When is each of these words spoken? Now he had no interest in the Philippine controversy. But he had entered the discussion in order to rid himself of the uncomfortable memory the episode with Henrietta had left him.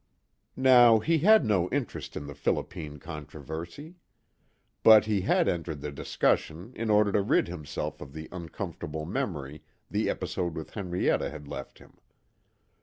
Now 0.57 0.97
he 0.97 1.19
had 1.19 1.45
no 1.45 1.69
interest 1.69 2.17
in 2.17 2.25
the 2.25 2.33
Philippine 2.33 2.97
controversy. 2.97 3.97
But 4.81 5.05
he 5.05 5.21
had 5.21 5.47
entered 5.47 5.81
the 5.81 5.91
discussion 5.91 6.73
in 6.75 6.89
order 6.89 7.11
to 7.11 7.21
rid 7.21 7.47
himself 7.47 8.01
of 8.01 8.11
the 8.13 8.27
uncomfortable 8.31 9.05
memory 9.05 9.61
the 9.91 10.09
episode 10.09 10.55
with 10.55 10.71
Henrietta 10.71 11.29
had 11.29 11.47
left 11.47 11.77
him. 11.77 11.99